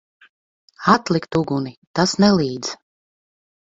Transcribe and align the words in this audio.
Atlikt 0.93 1.39
uguni! 1.41 1.75
Tas 2.01 2.17
nelīdz. 2.25 2.73